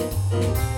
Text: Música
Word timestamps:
Música 0.00 0.69